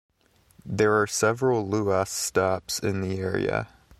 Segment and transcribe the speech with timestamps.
[0.65, 3.67] There are several Luas stops in the area.